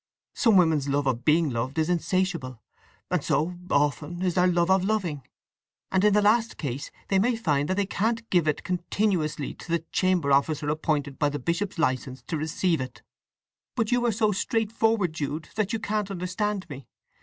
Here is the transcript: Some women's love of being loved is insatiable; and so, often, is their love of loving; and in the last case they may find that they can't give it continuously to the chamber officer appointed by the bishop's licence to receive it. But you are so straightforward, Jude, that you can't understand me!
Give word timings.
Some 0.33 0.57
women's 0.57 0.87
love 0.87 1.05
of 1.05 1.23
being 1.23 1.51
loved 1.51 1.77
is 1.77 1.87
insatiable; 1.87 2.59
and 3.11 3.23
so, 3.23 3.53
often, 3.69 4.23
is 4.23 4.33
their 4.33 4.47
love 4.47 4.71
of 4.71 4.83
loving; 4.83 5.21
and 5.91 6.03
in 6.03 6.15
the 6.15 6.23
last 6.23 6.57
case 6.57 6.89
they 7.09 7.19
may 7.19 7.35
find 7.35 7.69
that 7.69 7.77
they 7.77 7.85
can't 7.85 8.27
give 8.31 8.47
it 8.47 8.63
continuously 8.63 9.53
to 9.53 9.71
the 9.71 9.85
chamber 9.91 10.31
officer 10.31 10.67
appointed 10.69 11.19
by 11.19 11.29
the 11.29 11.37
bishop's 11.37 11.77
licence 11.77 12.23
to 12.23 12.35
receive 12.35 12.81
it. 12.81 13.03
But 13.75 13.91
you 13.91 14.03
are 14.07 14.11
so 14.11 14.31
straightforward, 14.31 15.13
Jude, 15.13 15.49
that 15.53 15.71
you 15.71 15.77
can't 15.77 16.09
understand 16.09 16.67
me! 16.67 16.87